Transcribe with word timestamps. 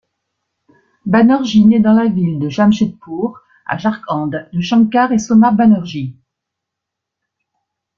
Banerjee 1.05 1.63
naît 1.65 1.79
dans 1.79 1.93
la 1.93 2.07
ville 2.07 2.39
de 2.39 2.49
Jamshedpur 2.49 3.39
à 3.67 3.77
Jharkhand, 3.77 4.31
de 4.51 4.59
Shankar 4.59 5.11
et 5.11 5.19
Soma 5.19 5.51
Banerjee. 5.51 6.17